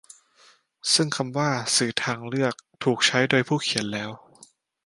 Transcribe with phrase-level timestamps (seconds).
[0.93, 2.53] ซึ่งคำว่า 'สื่อทางเลือก'
[2.83, 4.11] ถูกใช้โดยผู้เขียนแล้ว